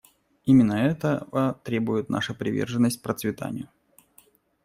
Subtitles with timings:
[0.45, 3.69] Именно этого требует наша приверженность процветанию.